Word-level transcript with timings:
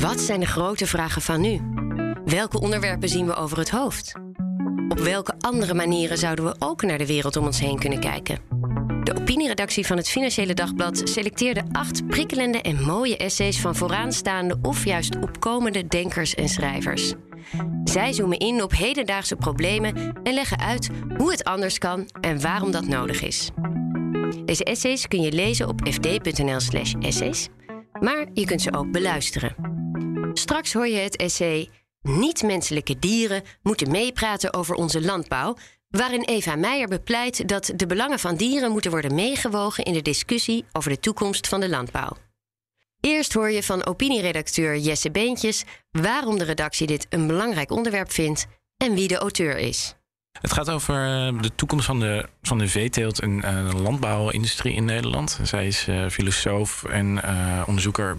Wat 0.00 0.20
zijn 0.20 0.40
de 0.40 0.46
grote 0.46 0.86
vragen 0.86 1.22
van 1.22 1.40
nu? 1.40 1.60
Welke 2.24 2.60
onderwerpen 2.60 3.08
zien 3.08 3.26
we 3.26 3.34
over 3.34 3.58
het 3.58 3.70
hoofd? 3.70 4.12
Op 4.88 4.98
welke 4.98 5.34
andere 5.38 5.74
manieren 5.74 6.18
zouden 6.18 6.44
we 6.44 6.54
ook 6.58 6.82
naar 6.82 6.98
de 6.98 7.06
wereld 7.06 7.36
om 7.36 7.46
ons 7.46 7.60
heen 7.60 7.78
kunnen 7.78 8.00
kijken? 8.00 8.38
De 9.04 9.16
opinieredactie 9.20 9.86
van 9.86 9.96
het 9.96 10.08
Financiële 10.08 10.54
Dagblad 10.54 11.00
selecteerde 11.04 11.62
acht 11.72 12.06
prikkelende 12.06 12.60
en 12.60 12.82
mooie 12.82 13.16
essays 13.16 13.60
van 13.60 13.76
vooraanstaande 13.76 14.58
of 14.62 14.84
juist 14.84 15.16
opkomende 15.16 15.86
denkers 15.86 16.34
en 16.34 16.48
schrijvers. 16.48 17.12
Zij 17.84 18.12
zoomen 18.12 18.38
in 18.38 18.62
op 18.62 18.72
hedendaagse 18.72 19.36
problemen 19.36 20.12
en 20.22 20.34
leggen 20.34 20.58
uit 20.58 20.90
hoe 21.16 21.30
het 21.30 21.44
anders 21.44 21.78
kan 21.78 22.08
en 22.20 22.40
waarom 22.40 22.70
dat 22.70 22.86
nodig 22.86 23.22
is. 23.22 23.50
Deze 24.44 24.64
essays 24.64 25.08
kun 25.08 25.22
je 25.22 25.32
lezen 25.32 25.68
op 25.68 25.80
fd.nl/slash 25.88 26.94
essays, 27.00 27.48
maar 28.00 28.26
je 28.32 28.44
kunt 28.44 28.62
ze 28.62 28.72
ook 28.72 28.90
beluisteren. 28.90 29.70
Straks 30.50 30.72
hoor 30.72 30.88
je 30.88 30.98
het 30.98 31.16
essay 31.16 31.70
Niet-menselijke 32.02 32.98
dieren 32.98 33.42
moeten 33.62 33.90
meepraten 33.90 34.54
over 34.54 34.74
onze 34.74 35.00
landbouw, 35.00 35.56
waarin 35.88 36.22
Eva 36.22 36.56
Meijer 36.56 36.88
bepleit 36.88 37.48
dat 37.48 37.72
de 37.76 37.86
belangen 37.86 38.18
van 38.18 38.36
dieren 38.36 38.70
moeten 38.70 38.90
worden 38.90 39.14
meegewogen 39.14 39.84
in 39.84 39.92
de 39.92 40.02
discussie 40.02 40.64
over 40.72 40.90
de 40.90 41.00
toekomst 41.00 41.48
van 41.48 41.60
de 41.60 41.68
landbouw. 41.68 42.16
Eerst 43.00 43.32
hoor 43.32 43.50
je 43.50 43.62
van 43.62 43.86
opinieredacteur 43.86 44.78
Jesse 44.78 45.10
Beentjes 45.10 45.64
waarom 45.90 46.38
de 46.38 46.44
redactie 46.44 46.86
dit 46.86 47.06
een 47.10 47.26
belangrijk 47.26 47.70
onderwerp 47.70 48.12
vindt 48.12 48.46
en 48.76 48.94
wie 48.94 49.08
de 49.08 49.16
auteur 49.16 49.58
is. 49.58 49.94
Het 50.32 50.52
gaat 50.52 50.70
over 50.70 50.94
eh, 50.94 51.40
de 51.40 51.54
toekomst 51.54 51.86
van 51.86 52.00
de, 52.00 52.28
van 52.42 52.58
de 52.58 52.68
veeteelt 52.68 53.20
en 53.20 53.30
uh, 53.30 53.70
de 53.70 53.76
landbouwindustrie 53.76 54.74
in 54.74 54.84
Nederland. 54.84 55.40
Zij 55.42 55.66
is 55.66 55.88
uh, 55.88 56.08
filosoof 56.08 56.84
en 56.84 57.20
onderzoeker 57.66 58.16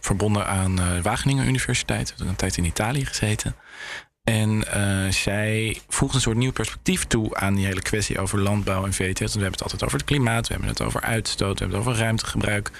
verbonden 0.00 0.46
aan 0.46 1.02
Wageningen 1.02 1.48
Universiteit. 1.48 2.08
Heeft 2.08 2.30
een 2.30 2.36
tijd 2.36 2.56
in 2.56 2.64
Italië 2.64 3.04
gezeten. 3.04 3.56
En 4.24 4.64
zij 5.12 5.80
voegt 5.88 6.14
een 6.14 6.20
soort 6.20 6.36
nieuw 6.36 6.52
perspectief 6.52 7.04
toe 7.04 7.36
aan 7.36 7.54
die 7.54 7.66
hele 7.66 7.82
kwestie 7.82 8.18
over 8.18 8.40
landbouw 8.40 8.84
en 8.84 8.92
veeteelt. 8.92 9.32
We 9.32 9.40
hebben 9.40 9.58
het 9.58 9.62
altijd 9.62 9.84
over 9.84 9.98
het 9.98 10.06
klimaat, 10.06 10.46
we 10.46 10.52
hebben 10.52 10.70
het 10.70 10.82
over 10.82 11.00
uitstoot, 11.00 11.58
we 11.58 11.64
hebben 11.64 11.78
het 11.78 11.88
over 11.88 12.00
ruimtegebruik. 12.02 12.70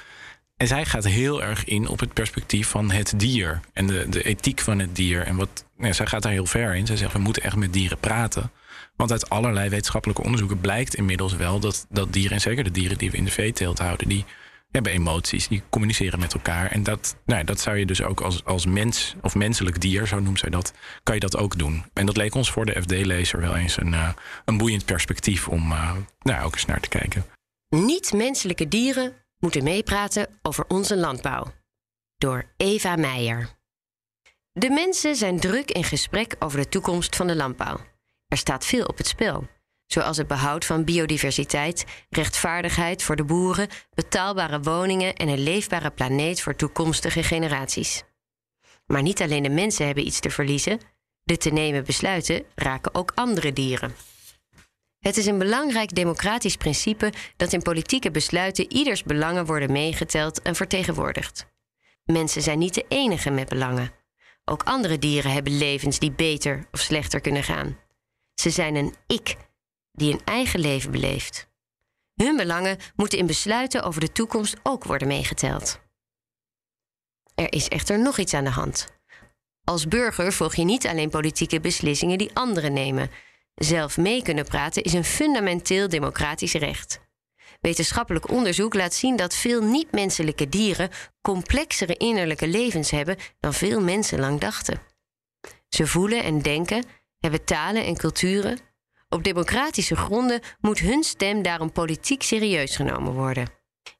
En 0.58 0.66
zij 0.66 0.84
gaat 0.84 1.04
heel 1.04 1.42
erg 1.42 1.64
in 1.64 1.88
op 1.88 2.00
het 2.00 2.12
perspectief 2.12 2.68
van 2.68 2.90
het 2.90 3.12
dier 3.16 3.60
en 3.72 3.86
de, 3.86 4.06
de 4.08 4.22
ethiek 4.22 4.60
van 4.60 4.78
het 4.78 4.96
dier. 4.96 5.22
En 5.22 5.36
wat, 5.36 5.64
nou, 5.76 5.94
zij 5.94 6.06
gaat 6.06 6.22
daar 6.22 6.32
heel 6.32 6.46
ver 6.46 6.74
in. 6.74 6.86
Zij 6.86 6.96
zegt 6.96 7.12
we 7.12 7.18
moeten 7.18 7.42
echt 7.42 7.56
met 7.56 7.72
dieren 7.72 7.98
praten. 7.98 8.50
Want 8.96 9.10
uit 9.10 9.30
allerlei 9.30 9.68
wetenschappelijke 9.68 10.22
onderzoeken 10.22 10.60
blijkt 10.60 10.94
inmiddels 10.94 11.36
wel 11.36 11.60
dat, 11.60 11.86
dat 11.88 12.12
dieren, 12.12 12.32
en 12.32 12.40
zeker 12.40 12.64
de 12.64 12.70
dieren 12.70 12.98
die 12.98 13.10
we 13.10 13.16
in 13.16 13.24
de 13.24 13.30
veeteelt 13.30 13.78
houden, 13.78 14.08
die 14.08 14.24
hebben 14.70 14.92
emoties, 14.92 15.48
die 15.48 15.62
communiceren 15.70 16.18
met 16.18 16.34
elkaar. 16.34 16.70
En 16.70 16.82
dat, 16.82 17.16
nou, 17.24 17.44
dat 17.44 17.60
zou 17.60 17.76
je 17.76 17.86
dus 17.86 18.02
ook 18.02 18.20
als, 18.20 18.44
als 18.44 18.66
mens 18.66 19.14
of 19.22 19.34
menselijk 19.34 19.80
dier, 19.80 20.06
zo 20.06 20.20
noemt 20.20 20.38
zij 20.38 20.50
dat, 20.50 20.72
kan 21.02 21.14
je 21.14 21.20
dat 21.20 21.36
ook 21.36 21.58
doen. 21.58 21.84
En 21.92 22.06
dat 22.06 22.16
leek 22.16 22.34
ons 22.34 22.50
voor 22.50 22.66
de 22.66 22.82
FD-lezer 22.82 23.40
wel 23.40 23.56
eens 23.56 23.80
een, 23.80 23.92
uh, 23.92 24.08
een 24.44 24.58
boeiend 24.58 24.84
perspectief 24.84 25.48
om 25.48 25.72
uh, 25.72 25.92
nou, 26.18 26.44
ook 26.44 26.54
eens 26.54 26.64
naar 26.64 26.80
te 26.80 26.88
kijken. 26.88 27.24
Niet-menselijke 27.68 28.68
dieren 28.68 29.12
moeten 29.38 29.62
meepraten 29.62 30.38
over 30.42 30.64
onze 30.68 30.96
landbouw. 30.96 31.52
Door 32.16 32.52
Eva 32.56 32.96
Meijer. 32.96 33.56
De 34.52 34.70
mensen 34.70 35.16
zijn 35.16 35.40
druk 35.40 35.70
in 35.70 35.84
gesprek 35.84 36.36
over 36.38 36.58
de 36.58 36.68
toekomst 36.68 37.16
van 37.16 37.26
de 37.26 37.36
landbouw. 37.36 37.78
Er 38.26 38.36
staat 38.36 38.64
veel 38.64 38.84
op 38.84 38.96
het 38.96 39.06
spel, 39.06 39.46
zoals 39.86 40.16
het 40.16 40.26
behoud 40.26 40.64
van 40.64 40.84
biodiversiteit, 40.84 41.84
rechtvaardigheid 42.08 43.02
voor 43.02 43.16
de 43.16 43.24
boeren, 43.24 43.68
betaalbare 43.94 44.60
woningen 44.60 45.14
en 45.14 45.28
een 45.28 45.42
leefbare 45.42 45.90
planeet 45.90 46.40
voor 46.40 46.56
toekomstige 46.56 47.22
generaties. 47.22 48.02
Maar 48.86 49.02
niet 49.02 49.22
alleen 49.22 49.42
de 49.42 49.48
mensen 49.48 49.86
hebben 49.86 50.06
iets 50.06 50.20
te 50.20 50.30
verliezen, 50.30 50.80
de 51.22 51.36
te 51.36 51.50
nemen 51.50 51.84
besluiten 51.84 52.44
raken 52.54 52.94
ook 52.94 53.12
andere 53.14 53.52
dieren. 53.52 53.94
Het 54.98 55.16
is 55.16 55.26
een 55.26 55.38
belangrijk 55.38 55.94
democratisch 55.94 56.56
principe 56.56 57.12
dat 57.36 57.52
in 57.52 57.62
politieke 57.62 58.10
besluiten 58.10 58.72
ieders 58.72 59.02
belangen 59.02 59.46
worden 59.46 59.72
meegeteld 59.72 60.42
en 60.42 60.54
vertegenwoordigd. 60.54 61.46
Mensen 62.04 62.42
zijn 62.42 62.58
niet 62.58 62.74
de 62.74 62.84
enige 62.88 63.30
met 63.30 63.48
belangen. 63.48 63.92
Ook 64.44 64.62
andere 64.62 64.98
dieren 64.98 65.32
hebben 65.32 65.58
levens 65.58 65.98
die 65.98 66.12
beter 66.12 66.68
of 66.72 66.80
slechter 66.80 67.20
kunnen 67.20 67.44
gaan. 67.44 67.78
Ze 68.34 68.50
zijn 68.50 68.74
een 68.74 68.94
ik 69.06 69.36
die 69.92 70.12
een 70.12 70.24
eigen 70.24 70.60
leven 70.60 70.90
beleeft. 70.90 71.48
Hun 72.14 72.36
belangen 72.36 72.78
moeten 72.96 73.18
in 73.18 73.26
besluiten 73.26 73.82
over 73.82 74.00
de 74.00 74.12
toekomst 74.12 74.56
ook 74.62 74.84
worden 74.84 75.08
meegeteld. 75.08 75.80
Er 77.34 77.52
is 77.52 77.68
echter 77.68 77.98
nog 77.98 78.18
iets 78.18 78.34
aan 78.34 78.44
de 78.44 78.50
hand. 78.50 78.88
Als 79.64 79.88
burger 79.88 80.32
volg 80.32 80.54
je 80.54 80.64
niet 80.64 80.86
alleen 80.86 81.10
politieke 81.10 81.60
beslissingen 81.60 82.18
die 82.18 82.34
anderen 82.34 82.72
nemen, 82.72 83.10
Zelf 83.58 83.96
mee 83.96 84.22
kunnen 84.22 84.44
praten 84.44 84.82
is 84.82 84.92
een 84.92 85.04
fundamenteel 85.04 85.88
democratisch 85.88 86.52
recht. 86.52 87.00
Wetenschappelijk 87.60 88.30
onderzoek 88.30 88.74
laat 88.74 88.94
zien 88.94 89.16
dat 89.16 89.34
veel 89.34 89.62
niet-menselijke 89.62 90.48
dieren 90.48 90.90
complexere 91.22 91.96
innerlijke 91.96 92.48
levens 92.48 92.90
hebben 92.90 93.16
dan 93.40 93.54
veel 93.54 93.80
mensen 93.80 94.20
lang 94.20 94.40
dachten. 94.40 94.80
Ze 95.68 95.86
voelen 95.86 96.22
en 96.22 96.42
denken, 96.42 96.84
hebben 97.18 97.44
talen 97.44 97.84
en 97.84 97.96
culturen. 97.96 98.58
Op 99.08 99.24
democratische 99.24 99.96
gronden 99.96 100.40
moet 100.60 100.78
hun 100.78 101.02
stem 101.02 101.42
daarom 101.42 101.72
politiek 101.72 102.22
serieus 102.22 102.76
genomen 102.76 103.12
worden. 103.12 103.50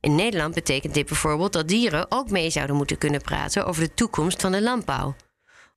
In 0.01 0.15
Nederland 0.15 0.55
betekent 0.55 0.95
dit 0.95 1.07
bijvoorbeeld 1.07 1.53
dat 1.53 1.69
dieren 1.69 2.07
ook 2.09 2.31
mee 2.31 2.51
zouden 2.51 2.77
moeten 2.77 2.99
kunnen 2.99 3.21
praten 3.21 3.67
over 3.67 3.83
de 3.83 3.95
toekomst 3.95 4.41
van 4.41 4.53
de 4.53 4.63
landbouw. 4.63 5.17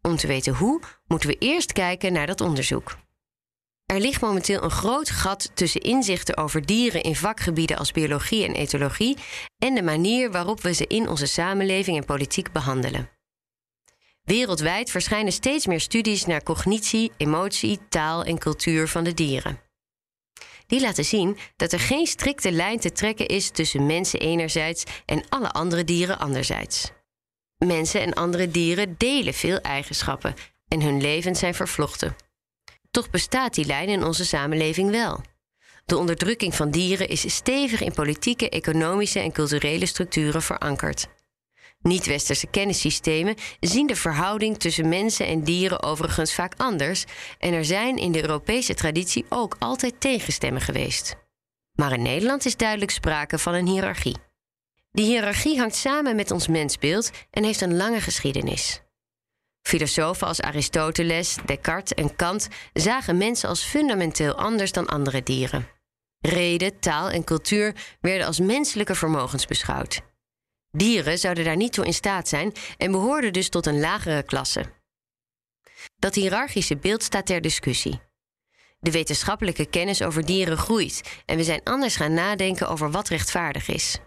Om 0.01 0.15
te 0.15 0.27
weten 0.27 0.53
hoe, 0.53 0.81
moeten 1.07 1.29
we 1.29 1.35
eerst 1.39 1.73
kijken 1.73 2.13
naar 2.13 2.27
dat 2.27 2.41
onderzoek. 2.41 2.97
Er 3.91 3.99
ligt 3.99 4.21
momenteel 4.21 4.63
een 4.63 4.71
groot 4.71 5.09
gat 5.09 5.51
tussen 5.53 5.81
inzichten 5.81 6.37
over 6.37 6.65
dieren 6.65 7.03
in 7.03 7.15
vakgebieden 7.15 7.77
als 7.77 7.91
biologie 7.91 8.45
en 8.45 8.53
etologie 8.53 9.17
en 9.57 9.75
de 9.75 9.81
manier 9.81 10.31
waarop 10.31 10.61
we 10.61 10.73
ze 10.73 10.87
in 10.87 11.09
onze 11.09 11.25
samenleving 11.25 11.97
en 11.97 12.05
politiek 12.05 12.51
behandelen. 12.51 13.09
Wereldwijd 14.21 14.91
verschijnen 14.91 15.31
steeds 15.31 15.65
meer 15.65 15.79
studies 15.79 16.25
naar 16.25 16.43
cognitie, 16.43 17.11
emotie, 17.17 17.79
taal 17.89 18.23
en 18.23 18.37
cultuur 18.37 18.87
van 18.87 19.03
de 19.03 19.13
dieren. 19.13 19.59
Die 20.67 20.81
laten 20.81 21.05
zien 21.05 21.37
dat 21.55 21.71
er 21.71 21.79
geen 21.79 22.07
strikte 22.07 22.51
lijn 22.51 22.79
te 22.79 22.91
trekken 22.91 23.27
is 23.27 23.49
tussen 23.49 23.85
mensen 23.85 24.19
enerzijds 24.19 24.83
en 25.05 25.23
alle 25.29 25.51
andere 25.51 25.83
dieren 25.83 26.19
anderzijds. 26.19 26.91
Mensen 27.57 28.01
en 28.01 28.13
andere 28.13 28.51
dieren 28.51 28.95
delen 28.97 29.33
veel 29.33 29.59
eigenschappen 29.59 30.33
en 30.67 30.81
hun 30.81 31.01
levens 31.01 31.39
zijn 31.39 31.53
vervlochten. 31.53 32.15
Toch 32.91 33.09
bestaat 33.09 33.53
die 33.53 33.65
lijn 33.65 33.89
in 33.89 34.03
onze 34.03 34.25
samenleving 34.25 34.89
wel. 34.89 35.21
De 35.85 35.97
onderdrukking 35.97 36.55
van 36.55 36.71
dieren 36.71 37.07
is 37.07 37.35
stevig 37.35 37.81
in 37.81 37.93
politieke, 37.93 38.49
economische 38.49 39.19
en 39.19 39.31
culturele 39.31 39.85
structuren 39.85 40.41
verankerd. 40.41 41.07
Niet-westerse 41.81 42.47
kennissystemen 42.47 43.35
zien 43.59 43.87
de 43.87 43.95
verhouding 43.95 44.57
tussen 44.57 44.89
mensen 44.89 45.27
en 45.27 45.43
dieren 45.43 45.83
overigens 45.83 46.33
vaak 46.33 46.53
anders 46.57 47.05
en 47.39 47.53
er 47.53 47.65
zijn 47.65 47.97
in 47.97 48.11
de 48.11 48.21
Europese 48.21 48.73
traditie 48.73 49.25
ook 49.29 49.55
altijd 49.59 49.99
tegenstemmen 49.99 50.61
geweest. 50.61 51.15
Maar 51.73 51.93
in 51.93 52.01
Nederland 52.01 52.45
is 52.45 52.57
duidelijk 52.57 52.91
sprake 52.91 53.37
van 53.37 53.53
een 53.53 53.67
hiërarchie. 53.67 54.15
Die 54.91 55.05
hiërarchie 55.05 55.59
hangt 55.59 55.75
samen 55.75 56.15
met 56.15 56.31
ons 56.31 56.47
mensbeeld 56.47 57.11
en 57.31 57.43
heeft 57.43 57.61
een 57.61 57.77
lange 57.77 58.01
geschiedenis. 58.01 58.81
Filosofen 59.61 60.27
als 60.27 60.41
Aristoteles, 60.41 61.37
Descartes 61.45 61.93
en 61.93 62.15
Kant 62.15 62.47
zagen 62.73 63.17
mensen 63.17 63.49
als 63.49 63.63
fundamenteel 63.63 64.35
anders 64.35 64.71
dan 64.71 64.87
andere 64.87 65.23
dieren. 65.23 65.67
Reden, 66.19 66.79
taal 66.79 67.09
en 67.09 67.23
cultuur 67.23 67.75
werden 68.01 68.27
als 68.27 68.39
menselijke 68.39 68.95
vermogens 68.95 69.45
beschouwd. 69.45 70.01
Dieren 70.71 71.19
zouden 71.19 71.43
daar 71.43 71.55
niet 71.55 71.73
toe 71.73 71.85
in 71.85 71.93
staat 71.93 72.27
zijn 72.27 72.53
en 72.77 72.91
behoorden 72.91 73.33
dus 73.33 73.49
tot 73.49 73.65
een 73.65 73.79
lagere 73.79 74.23
klasse. 74.23 74.65
Dat 75.99 76.15
hiërarchische 76.15 76.77
beeld 76.77 77.03
staat 77.03 77.25
ter 77.25 77.41
discussie. 77.41 77.99
De 78.79 78.91
wetenschappelijke 78.91 79.65
kennis 79.65 80.01
over 80.01 80.25
dieren 80.25 80.57
groeit 80.57 81.21
en 81.25 81.37
we 81.37 81.43
zijn 81.43 81.61
anders 81.63 81.95
gaan 81.95 82.13
nadenken 82.13 82.67
over 82.69 82.91
wat 82.91 83.07
rechtvaardig 83.07 83.67
is. 83.67 83.99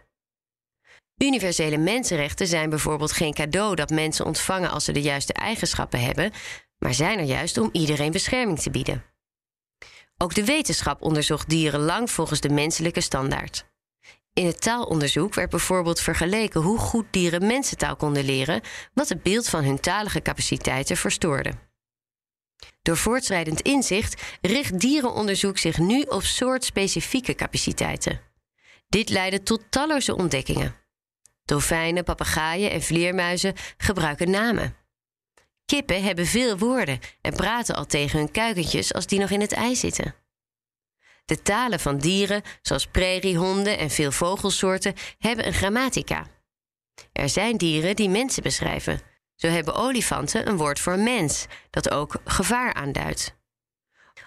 Universele 1.16 1.76
mensenrechten 1.76 2.46
zijn 2.46 2.70
bijvoorbeeld 2.70 3.12
geen 3.12 3.34
cadeau 3.34 3.74
dat 3.74 3.90
mensen 3.90 4.24
ontvangen 4.24 4.70
als 4.70 4.84
ze 4.84 4.92
de 4.92 5.02
juiste 5.02 5.32
eigenschappen 5.32 6.00
hebben, 6.00 6.32
maar 6.78 6.94
zijn 6.94 7.18
er 7.18 7.24
juist 7.24 7.58
om 7.58 7.68
iedereen 7.72 8.12
bescherming 8.12 8.60
te 8.60 8.70
bieden. 8.70 9.04
Ook 10.16 10.34
de 10.34 10.44
wetenschap 10.44 11.02
onderzocht 11.02 11.48
dieren 11.48 11.80
lang 11.80 12.10
volgens 12.10 12.40
de 12.40 12.48
menselijke 12.48 13.00
standaard. 13.00 13.72
In 14.32 14.46
het 14.46 14.60
taalonderzoek 14.60 15.34
werd 15.34 15.50
bijvoorbeeld 15.50 16.00
vergeleken 16.00 16.60
hoe 16.60 16.78
goed 16.78 17.06
dieren 17.10 17.46
mensentaal 17.46 17.96
konden 17.96 18.24
leren, 18.24 18.60
wat 18.94 19.08
het 19.08 19.22
beeld 19.22 19.48
van 19.48 19.64
hun 19.64 19.80
talige 19.80 20.22
capaciteiten 20.22 20.96
verstoorde. 20.96 21.52
Door 22.82 22.96
voortschrijdend 22.96 23.60
inzicht 23.60 24.22
richt 24.40 24.80
dierenonderzoek 24.80 25.58
zich 25.58 25.78
nu 25.78 26.02
op 26.02 26.22
soortspecifieke 26.22 27.34
capaciteiten. 27.34 28.20
Dit 28.88 29.08
leidde 29.08 29.42
tot 29.42 29.62
talloze 29.70 30.16
ontdekkingen. 30.16 30.83
Dolfijnen, 31.44 32.04
papegaaien 32.04 32.70
en 32.70 32.82
vleermuizen 32.82 33.54
gebruiken 33.76 34.30
namen. 34.30 34.76
Kippen 35.64 36.02
hebben 36.02 36.26
veel 36.26 36.58
woorden 36.58 36.98
en 37.20 37.34
praten 37.34 37.74
al 37.74 37.86
tegen 37.86 38.18
hun 38.18 38.30
kuikentjes 38.30 38.94
als 38.94 39.06
die 39.06 39.18
nog 39.18 39.30
in 39.30 39.40
het 39.40 39.52
ei 39.52 39.76
zitten. 39.76 40.14
De 41.24 41.42
talen 41.42 41.80
van 41.80 41.98
dieren, 41.98 42.42
zoals 42.62 42.86
prairiehonden 42.86 43.78
en 43.78 43.90
veel 43.90 44.12
vogelsoorten, 44.12 44.94
hebben 45.18 45.46
een 45.46 45.52
grammatica. 45.52 46.26
Er 47.12 47.28
zijn 47.28 47.56
dieren 47.56 47.96
die 47.96 48.08
mensen 48.08 48.42
beschrijven. 48.42 49.00
Zo 49.34 49.48
hebben 49.48 49.74
olifanten 49.74 50.48
een 50.48 50.56
woord 50.56 50.80
voor 50.80 50.98
mens, 50.98 51.46
dat 51.70 51.90
ook 51.90 52.16
gevaar 52.24 52.74
aanduidt. 52.74 53.36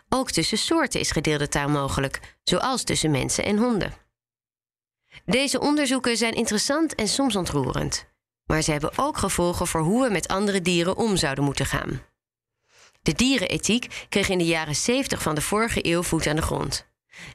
Ook 0.09 0.31
tussen 0.31 0.57
soorten 0.57 0.99
is 0.99 1.11
gedeelde 1.11 1.47
taal 1.47 1.69
mogelijk, 1.69 2.37
zoals 2.43 2.83
tussen 2.83 3.11
mensen 3.11 3.43
en 3.43 3.57
honden. 3.57 4.06
Deze 5.25 5.59
onderzoeken 5.59 6.17
zijn 6.17 6.33
interessant 6.33 6.95
en 6.95 7.07
soms 7.07 7.35
ontroerend, 7.35 8.05
maar 8.45 8.61
ze 8.61 8.71
hebben 8.71 8.91
ook 8.95 9.17
gevolgen 9.17 9.67
voor 9.67 9.81
hoe 9.81 10.03
we 10.03 10.11
met 10.11 10.27
andere 10.27 10.61
dieren 10.61 10.97
om 10.97 11.15
zouden 11.15 11.43
moeten 11.43 11.65
gaan. 11.65 12.01
De 13.01 13.13
dierenethiek 13.13 14.05
kreeg 14.09 14.29
in 14.29 14.37
de 14.37 14.45
jaren 14.45 14.75
70 14.75 15.21
van 15.21 15.35
de 15.35 15.41
vorige 15.41 15.85
eeuw 15.85 16.03
voet 16.03 16.27
aan 16.27 16.35
de 16.35 16.41
grond. 16.41 16.87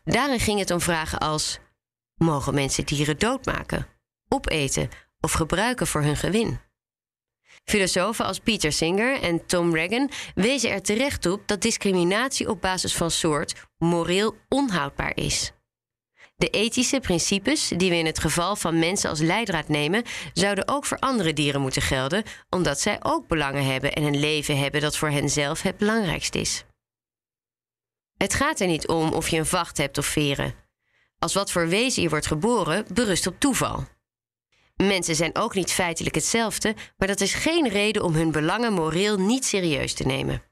Daarin 0.04 0.40
ging 0.40 0.58
het 0.58 0.70
om 0.70 0.80
vragen 0.80 1.18
als: 1.18 1.58
mogen 2.14 2.54
mensen 2.54 2.84
dieren 2.84 3.18
doodmaken, 3.18 3.86
opeten 4.28 4.88
of 5.20 5.32
gebruiken 5.32 5.86
voor 5.86 6.02
hun 6.02 6.16
gewin? 6.16 6.60
Filosofen 7.64 8.24
als 8.24 8.38
Peter 8.38 8.72
Singer 8.72 9.20
en 9.20 9.46
Tom 9.46 9.74
Regan 9.74 10.10
wezen 10.34 10.70
er 10.70 10.82
terecht 10.82 11.26
op 11.26 11.48
dat 11.48 11.62
discriminatie 11.62 12.48
op 12.48 12.60
basis 12.60 12.96
van 12.96 13.10
soort 13.10 13.54
moreel 13.78 14.36
onhoudbaar 14.48 15.12
is. 15.16 15.52
De 16.42 16.50
ethische 16.50 17.00
principes 17.00 17.68
die 17.76 17.90
we 17.90 17.96
in 17.96 18.06
het 18.06 18.18
geval 18.18 18.56
van 18.56 18.78
mensen 18.78 19.10
als 19.10 19.20
leidraad 19.20 19.68
nemen, 19.68 20.02
zouden 20.32 20.68
ook 20.68 20.84
voor 20.84 20.98
andere 20.98 21.32
dieren 21.32 21.60
moeten 21.60 21.82
gelden, 21.82 22.22
omdat 22.50 22.80
zij 22.80 22.98
ook 23.02 23.28
belangen 23.28 23.64
hebben 23.64 23.92
en 23.92 24.02
een 24.02 24.20
leven 24.20 24.58
hebben 24.58 24.80
dat 24.80 24.96
voor 24.96 25.08
hen 25.08 25.28
zelf 25.28 25.62
het 25.62 25.76
belangrijkst 25.76 26.34
is. 26.34 26.64
Het 28.16 28.34
gaat 28.34 28.60
er 28.60 28.66
niet 28.66 28.88
om 28.88 29.12
of 29.12 29.28
je 29.28 29.38
een 29.38 29.46
vacht 29.46 29.76
hebt 29.76 29.98
of 29.98 30.06
veren. 30.06 30.54
Als 31.18 31.34
wat 31.34 31.50
voor 31.50 31.68
wezen 31.68 32.02
je 32.02 32.08
wordt 32.08 32.26
geboren, 32.26 32.84
berust 32.92 33.26
op 33.26 33.40
toeval. 33.40 33.84
Mensen 34.76 35.14
zijn 35.14 35.36
ook 35.36 35.54
niet 35.54 35.72
feitelijk 35.72 36.14
hetzelfde, 36.14 36.74
maar 36.96 37.08
dat 37.08 37.20
is 37.20 37.34
geen 37.34 37.68
reden 37.68 38.02
om 38.02 38.14
hun 38.14 38.30
belangen 38.30 38.72
moreel 38.72 39.18
niet 39.18 39.44
serieus 39.44 39.94
te 39.94 40.04
nemen. 40.04 40.42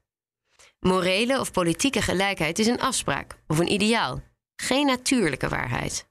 Morele 0.81 1.41
of 1.41 1.53
politieke 1.53 2.03
gelijkheid 2.03 2.59
is 2.59 2.67
een 2.67 2.81
afspraak 2.81 3.39
of 3.47 3.59
een 3.59 3.73
ideaal, 3.73 4.21
geen 4.61 4.87
natuurlijke 4.87 5.49
waarheid. 5.49 6.09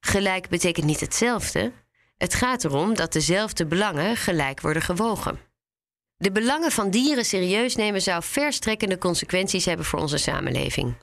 Gelijk 0.00 0.48
betekent 0.48 0.86
niet 0.86 1.00
hetzelfde. 1.00 1.72
Het 2.16 2.34
gaat 2.34 2.64
erom 2.64 2.94
dat 2.94 3.12
dezelfde 3.12 3.66
belangen 3.66 4.16
gelijk 4.16 4.60
worden 4.60 4.82
gewogen. 4.82 5.40
De 6.16 6.32
belangen 6.32 6.70
van 6.70 6.90
dieren 6.90 7.24
serieus 7.24 7.76
nemen 7.76 8.02
zou 8.02 8.22
verstrekkende 8.22 8.98
consequenties 8.98 9.64
hebben 9.64 9.86
voor 9.86 9.98
onze 9.98 10.18
samenleving. 10.18 10.94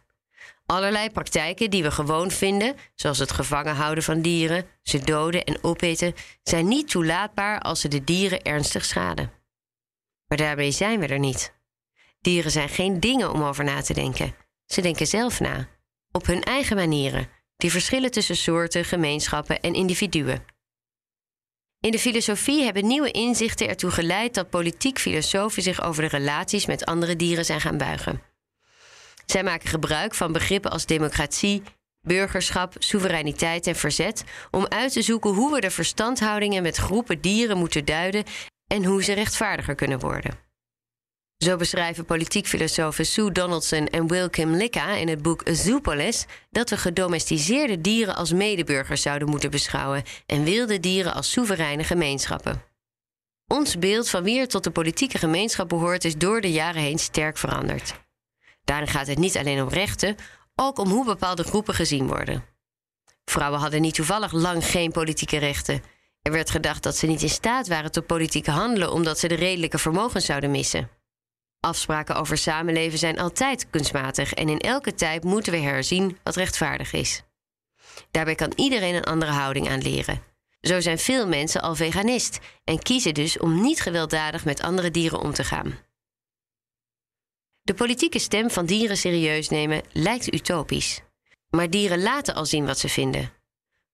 Allerlei 0.66 1.10
praktijken 1.10 1.70
die 1.70 1.84
we 1.84 1.92
gewoon 1.92 2.32
vinden, 2.32 2.76
zoals 2.96 3.20
het 3.20 3.32
gevangen 3.32 3.76
houden 3.76 4.04
van 4.04 4.22
dieren, 4.22 4.66
ze 4.82 5.00
doden 5.00 5.44
en 5.44 5.64
opeten, 5.64 6.14
zijn 6.44 6.68
niet 6.68 6.90
toelaatbaar 6.90 7.60
als 7.60 7.82
ze 7.82 7.88
de 7.88 8.04
dieren 8.04 8.42
ernstig 8.42 8.86
schaden. 8.86 9.32
Maar 10.28 10.38
daarmee 10.38 10.72
zijn 10.72 11.00
we 11.00 11.08
er 11.08 11.20
niet. 11.20 11.54
Dieren 12.22 12.52
zijn 12.52 12.70
geen 12.70 13.00
dingen 13.00 13.32
om 13.32 13.44
over 13.44 13.64
na 13.64 13.82
te 13.82 13.94
denken. 13.94 14.36
Ze 14.66 14.82
denken 14.82 15.08
zelf 15.08 15.40
na, 15.40 15.68
op 16.14 16.26
hun 16.26 16.44
eigen 16.44 16.76
manieren, 16.76 17.28
die 17.58 17.72
verschillen 17.72 18.12
tussen 18.12 18.36
soorten, 18.36 18.86
gemeenschappen 18.86 19.62
en 19.62 19.74
individuen. 19.74 20.46
In 21.80 21.92
de 21.92 22.00
filosofie 22.00 22.64
hebben 22.64 22.88
nieuwe 22.88 23.12
inzichten 23.12 23.68
ertoe 23.68 23.92
geleid 23.92 24.34
dat 24.34 24.50
politiek 24.50 25.00
filosofen 25.00 25.64
zich 25.64 25.84
over 25.84 26.02
de 26.02 26.18
relaties 26.18 26.66
met 26.66 26.86
andere 26.86 27.16
dieren 27.16 27.46
zijn 27.46 27.62
gaan 27.62 27.78
buigen. 27.78 28.22
Zij 29.26 29.44
maken 29.44 29.70
gebruik 29.70 30.16
van 30.16 30.32
begrippen 30.32 30.72
als 30.72 30.86
democratie, 30.86 31.64
burgerschap, 32.02 32.76
soevereiniteit 32.80 33.68
en 33.68 33.76
verzet 33.76 34.24
om 34.52 34.66
uit 34.68 34.94
te 34.94 35.02
zoeken 35.02 35.34
hoe 35.34 35.54
we 35.54 35.62
de 35.62 35.72
verstandhoudingen 35.72 36.64
met 36.64 36.78
groepen 36.78 37.22
dieren 37.22 37.58
moeten 37.58 37.86
duiden 37.86 38.24
en 38.68 38.86
hoe 38.86 39.04
ze 39.04 39.14
rechtvaardiger 39.14 39.76
kunnen 39.76 40.00
worden. 40.00 40.40
Zo 41.44 41.58
beschrijven 41.58 42.06
politiek 42.06 42.48
filosofen 42.48 43.06
Sue 43.06 43.32
Donaldson 43.32 43.88
en 43.88 44.08
Wilkim 44.08 44.56
Licka 44.56 44.96
in 44.96 45.08
het 45.08 45.22
boek 45.22 45.42
Zoopolis 45.46 46.26
dat 46.50 46.70
we 46.70 46.78
gedomesticeerde 46.78 47.82
dieren 47.82 48.16
als 48.16 48.34
medeburgers 48.34 49.02
zouden 49.02 49.30
moeten 49.30 49.52
beschouwen 49.52 50.04
en 50.26 50.44
wilde 50.44 50.80
dieren 50.80 51.14
als 51.14 51.32
soevereine 51.32 51.84
gemeenschappen. 51.84 52.62
Ons 53.48 53.80
beeld 53.80 54.10
van 54.10 54.24
wie 54.24 54.40
er 54.40 54.48
tot 54.48 54.64
de 54.64 54.72
politieke 54.72 55.18
gemeenschap 55.18 55.70
behoort 55.70 56.06
is 56.06 56.18
door 56.18 56.42
de 56.42 56.52
jaren 56.52 56.82
heen 56.82 57.00
sterk 57.00 57.38
veranderd. 57.38 57.94
Daarin 58.64 58.88
gaat 58.88 59.08
het 59.08 59.18
niet 59.18 59.38
alleen 59.38 59.62
om 59.62 59.70
rechten, 59.70 60.16
ook 60.56 60.78
om 60.80 60.90
hoe 60.90 61.06
bepaalde 61.06 61.44
groepen 61.44 61.74
gezien 61.74 62.08
worden. 62.08 62.44
Vrouwen 63.26 63.60
hadden 63.60 63.82
niet 63.82 63.96
toevallig 63.96 64.32
lang 64.32 64.66
geen 64.66 64.92
politieke 64.92 65.38
rechten. 65.38 65.84
Er 66.22 66.32
werd 66.32 66.50
gedacht 66.50 66.84
dat 66.84 66.98
ze 66.98 67.08
niet 67.08 67.22
in 67.22 67.30
staat 67.30 67.68
waren 67.68 67.92
tot 67.92 68.06
politieke 68.06 68.52
handelen 68.52 68.92
omdat 68.92 69.20
ze 69.20 69.28
de 69.28 69.36
redelijke 69.36 69.78
vermogens 69.78 70.26
zouden 70.26 70.52
missen. 70.52 71.02
Afspraken 71.64 72.16
over 72.16 72.38
samenleven 72.38 73.00
zijn 73.00 73.20
altijd 73.20 73.70
kunstmatig 73.70 74.34
en 74.34 74.50
in 74.50 74.60
elke 74.60 74.94
tijd 74.94 75.24
moeten 75.24 75.54
we 75.54 75.60
herzien 75.60 76.18
wat 76.24 76.36
rechtvaardig 76.36 76.94
is. 76.94 77.22
Daarbij 78.12 78.36
kan 78.36 78.52
iedereen 78.56 78.96
een 78.96 79.04
andere 79.04 79.32
houding 79.32 79.70
aan 79.70 79.82
leren. 79.82 80.22
Zo 80.62 80.80
zijn 80.80 81.00
veel 81.00 81.28
mensen 81.28 81.62
al 81.62 81.76
veganist 81.76 82.40
en 82.64 82.82
kiezen 82.82 83.14
dus 83.14 83.38
om 83.38 83.62
niet 83.62 83.82
gewelddadig 83.82 84.46
met 84.46 84.62
andere 84.62 84.92
dieren 84.92 85.20
om 85.20 85.34
te 85.34 85.44
gaan. 85.44 85.80
De 87.62 87.74
politieke 87.74 88.20
stem 88.20 88.50
van 88.50 88.66
dieren 88.66 88.98
serieus 88.98 89.50
nemen 89.50 89.82
lijkt 89.92 90.34
utopisch. 90.34 91.02
Maar 91.50 91.70
dieren 91.70 92.02
laten 92.02 92.36
al 92.36 92.46
zien 92.46 92.66
wat 92.66 92.80
ze 92.80 92.90
vinden. 92.90 93.32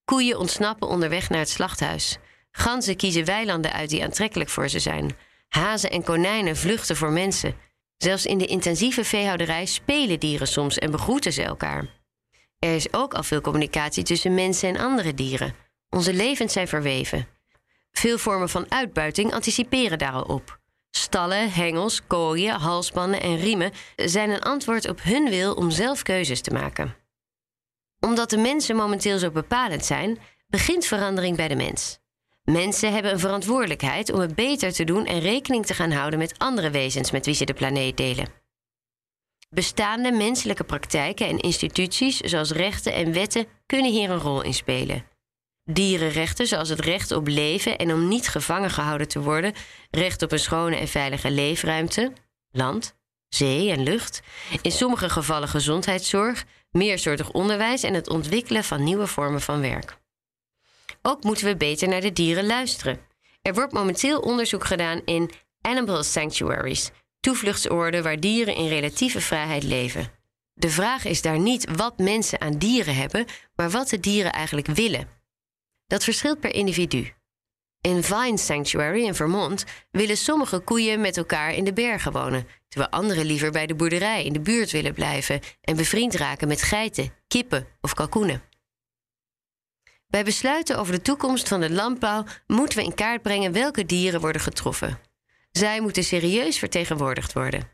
Koeien 0.06 0.39
ontsnappen 0.39 0.88
onderweg 0.88 1.30
naar 1.30 1.39
het 1.39 1.50
slachthuis. 1.50 2.18
Ganzen 2.51 2.95
kiezen 2.95 3.25
weilanden 3.25 3.74
uit 3.74 3.89
die 3.89 4.04
aantrekkelijk 4.04 4.50
voor 4.50 4.69
ze 4.69 4.80
zijn. 4.80 5.16
Hazen 5.50 5.92
en 5.92 6.04
konijnen 6.04 6.57
vluchten 6.57 6.96
voor 6.96 7.12
mensen. 7.12 7.56
Zelfs 7.98 8.25
in 8.25 8.38
de 8.38 8.46
intensieve 8.46 9.04
veehouderij 9.04 9.66
spelen 9.66 10.19
dieren 10.19 10.48
soms 10.48 10.78
en 10.78 10.92
begroeten 10.92 11.34
ze 11.34 11.44
elkaar. 11.44 11.86
Er 12.60 12.75
is 12.75 12.94
ook 12.94 13.13
al 13.13 13.24
veel 13.24 13.42
communicatie 13.42 14.04
tussen 14.04 14.34
mensen 14.34 14.69
en 14.69 14.81
andere 14.81 15.13
dieren. 15.13 15.56
Onze 15.90 16.13
levens 16.13 16.54
zijn 16.54 16.68
verweven. 16.68 17.28
Veel 17.92 18.18
vormen 18.18 18.50
van 18.50 18.72
uitbuiting 18.72 19.34
anticiperen 19.34 19.98
daar 19.98 20.12
al 20.12 20.24
op. 20.24 20.60
Stallen, 20.90 21.52
hengels, 21.52 22.07
kooien, 22.07 22.59
halsbanden 22.59 23.21
en 23.21 23.38
riemen 23.38 23.71
zijn 23.95 24.30
een 24.30 24.42
antwoord 24.42 24.90
op 24.90 25.04
hun 25.04 25.30
wil 25.30 25.54
om 25.54 25.71
zelf 25.71 26.04
keuzes 26.04 26.42
te 26.42 26.54
maken. 26.54 26.95
Omdat 28.00 28.30
de 28.30 28.38
mensen 28.38 28.76
momenteel 28.76 29.19
zo 29.19 29.31
bepalend 29.31 29.85
zijn, 29.85 30.19
begint 30.47 30.85
verandering 30.85 31.38
bij 31.38 31.47
de 31.47 31.56
mens. 31.56 32.00
Mensen 32.52 32.94
hebben 32.94 33.12
een 33.12 33.20
verantwoordelijkheid 33.20 34.12
om 34.12 34.20
het 34.20 34.36
beter 34.36 34.74
te 34.74 34.84
doen 34.84 35.06
en 35.06 35.20
rekening 35.20 35.66
te 35.66 35.74
gaan 35.74 35.92
houden 35.92 36.20
met 36.20 36.38
andere 36.38 36.70
wezens 36.70 37.12
met 37.12 37.26
wie 37.26 37.36
ze 37.36 37.46
de 37.46 37.54
planeet 37.54 37.98
delen. 37.98 38.28
Bestaande 39.50 40.12
menselijke 40.12 40.64
praktijken 40.64 41.28
en 41.28 41.40
instituties, 41.40 42.18
zoals 42.18 42.52
rechten 42.52 42.94
en 42.94 43.14
wetten, 43.14 43.46
kunnen 43.66 43.92
hier 43.92 44.10
een 44.10 44.20
rol 44.20 44.42
in 44.42 44.54
spelen. 44.54 45.06
Dierenrechten, 45.64 46.48
zoals 46.48 46.70
het 46.70 46.80
recht 46.80 47.12
op 47.12 47.28
leven 47.28 47.78
en 47.78 47.94
om 47.94 48.08
niet 48.08 48.28
gevangen 48.28 48.70
gehouden 48.70 49.08
te 49.08 49.22
worden, 49.22 49.54
recht 49.92 50.22
op 50.22 50.32
een 50.32 50.40
schone 50.40 50.76
en 50.76 50.88
veilige 50.88 51.32
leefruimte, 51.32 52.14
land, 52.52 52.96
zee 53.28 53.72
en 53.72 53.84
lucht, 53.84 54.22
in 54.62 54.72
sommige 54.72 55.10
gevallen 55.10 55.48
gezondheidszorg, 55.48 56.46
meersoortig 56.72 57.32
onderwijs 57.32 57.84
en 57.84 57.94
het 57.94 58.10
ontwikkelen 58.10 58.64
van 58.64 58.84
nieuwe 58.84 59.08
vormen 59.08 59.42
van 59.42 59.62
werk. 59.62 59.98
Ook 61.02 61.24
moeten 61.24 61.46
we 61.46 61.58
beter 61.58 61.88
naar 61.88 62.02
de 62.02 62.14
dieren 62.14 62.46
luisteren. 62.46 63.00
Er 63.42 63.54
wordt 63.54 63.74
momenteel 63.74 64.20
onderzoek 64.20 64.66
gedaan 64.66 65.02
in 65.06 65.32
animal 65.62 66.04
sanctuaries, 66.04 66.92
toevluchtsoorden 67.20 68.04
waar 68.04 68.20
dieren 68.20 68.56
in 68.56 68.68
relatieve 68.68 69.22
vrijheid 69.22 69.64
leven. 69.64 70.12
De 70.54 70.70
vraag 70.70 71.06
is 71.06 71.22
daar 71.22 71.40
niet 71.40 71.76
wat 71.76 71.98
mensen 71.98 72.42
aan 72.42 72.58
dieren 72.58 72.96
hebben, 72.96 73.26
maar 73.56 73.70
wat 73.70 73.90
de 73.90 74.00
dieren 74.00 74.32
eigenlijk 74.32 74.68
willen. 74.68 75.08
Dat 75.86 76.04
verschilt 76.04 76.40
per 76.40 76.54
individu. 76.54 77.14
In 77.82 78.04
Vine 78.04 78.38
Sanctuary 78.38 79.04
in 79.04 79.16
Vermont 79.16 79.66
willen 79.92 80.18
sommige 80.18 80.60
koeien 80.60 81.02
met 81.02 81.18
elkaar 81.18 81.54
in 81.54 81.64
de 81.64 81.74
bergen 81.74 82.12
wonen, 82.12 82.48
terwijl 82.68 82.92
anderen 82.92 83.26
liever 83.26 83.52
bij 83.52 83.66
de 83.66 83.76
boerderij 83.76 84.26
in 84.26 84.34
de 84.34 84.40
buurt 84.40 84.72
willen 84.72 84.94
blijven 84.94 85.40
en 85.62 85.76
bevriend 85.76 86.16
raken 86.16 86.48
met 86.48 86.62
geiten, 86.62 87.14
kippen 87.28 87.68
of 87.82 87.94
kalkoenen. 87.94 88.49
Bij 90.09 90.23
besluiten 90.23 90.78
over 90.78 90.94
de 90.94 91.01
toekomst 91.01 91.47
van 91.47 91.59
de 91.59 91.71
landbouw 91.71 92.23
moeten 92.47 92.78
we 92.78 92.83
in 92.83 92.94
kaart 92.94 93.21
brengen 93.21 93.51
welke 93.51 93.85
dieren 93.85 94.21
worden 94.21 94.42
getroffen. 94.42 94.99
Zij 95.51 95.81
moeten 95.81 96.04
serieus 96.04 96.59
vertegenwoordigd 96.59 97.33
worden. 97.33 97.69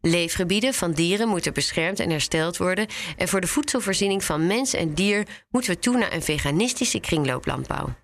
Leefgebieden 0.00 0.74
van 0.74 0.92
dieren 0.92 1.28
moeten 1.28 1.54
beschermd 1.54 2.00
en 2.00 2.10
hersteld 2.10 2.56
worden 2.56 2.86
en 3.16 3.28
voor 3.28 3.40
de 3.40 3.46
voedselvoorziening 3.46 4.24
van 4.24 4.46
mens 4.46 4.74
en 4.74 4.94
dier 4.94 5.44
moeten 5.50 5.70
we 5.70 5.78
toe 5.78 5.96
naar 5.96 6.12
een 6.12 6.22
veganistische 6.22 7.00
kringlooplandbouw. 7.00 7.94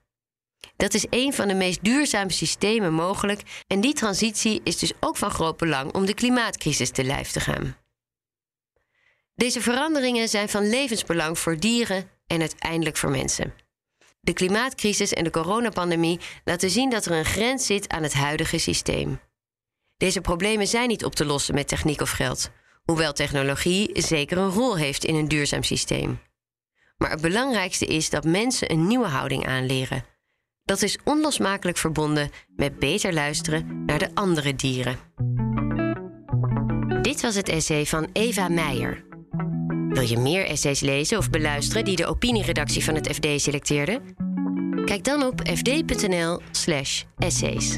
Dat 0.77 0.95
is 0.95 1.07
een 1.11 1.33
van 1.33 1.49
de 1.49 1.55
meest 1.55 1.85
duurzame 1.85 2.33
systemen 2.33 2.93
mogelijk 2.93 3.43
en 3.67 3.81
die 3.81 3.95
transitie 3.95 4.61
is 4.65 4.79
dus 4.79 4.93
ook 5.01 5.17
van 5.17 5.31
groot 5.31 5.57
belang 5.57 5.93
om 5.93 6.07
de 6.07 6.15
klimaatcrisis 6.15 6.91
te 6.91 7.05
lijf 7.05 7.31
te 7.31 7.41
gaan. 7.41 7.77
Deze 9.35 9.61
veranderingen 9.61 10.29
zijn 10.29 10.49
van 10.49 10.69
levensbelang 10.69 11.39
voor 11.39 11.59
dieren 11.59 12.11
en 12.27 12.41
uiteindelijk 12.41 12.97
voor 12.97 13.11
mensen. 13.11 13.62
De 14.25 14.33
klimaatcrisis 14.33 15.13
en 15.13 15.25
de 15.25 15.31
coronapandemie 15.31 16.21
laten 16.45 16.71
zien 16.71 16.91
dat 16.91 17.05
er 17.05 17.13
een 17.13 17.25
grens 17.25 17.67
zit 17.67 17.89
aan 17.89 18.03
het 18.03 18.13
huidige 18.13 18.59
systeem. 18.59 19.21
Deze 19.97 20.21
problemen 20.21 20.67
zijn 20.67 20.89
niet 20.89 21.05
op 21.05 21.15
te 21.15 21.25
lossen 21.25 21.55
met 21.55 21.69
techniek 21.69 22.01
of 22.01 22.11
geld, 22.11 22.51
hoewel 22.85 23.13
technologie 23.13 23.91
zeker 24.03 24.39
een 24.39 24.51
rol 24.51 24.77
heeft 24.77 25.05
in 25.05 25.15
een 25.15 25.29
duurzaam 25.29 25.63
systeem. 25.63 26.21
Maar 26.97 27.11
het 27.11 27.21
belangrijkste 27.21 27.87
is 27.87 28.11
dat 28.11 28.25
mensen 28.25 28.71
een 28.71 28.87
nieuwe 28.87 29.07
houding 29.07 29.47
aanleren. 29.47 30.05
Dat 30.65 30.83
is 30.83 30.99
onlosmakelijk 31.05 31.79
verbonden 31.79 32.31
met 32.57 32.79
beter 32.79 33.13
luisteren 33.13 33.85
naar 33.85 33.99
de 33.99 34.11
andere 34.15 34.55
dieren. 34.55 34.99
Dit 37.03 37.21
was 37.21 37.35
het 37.35 37.49
essay 37.49 37.87
van 37.87 38.09
Eva 38.13 38.49
Meijer. 38.49 39.12
Wil 39.93 40.03
je 40.03 40.19
meer 40.19 40.47
essays 40.47 40.81
lezen 40.81 41.19
of 41.19 41.31
beluisteren 41.31 41.85
die 41.85 41.97
de 41.97 42.07
opinieredactie 42.07 42.85
van 42.85 42.95
het 42.95 43.15
FD 43.15 43.41
selecteerde? 43.41 44.01
Kijk 44.85 45.05
dan 45.05 45.23
op 45.23 45.49
fd.nl/essays. 45.49 47.77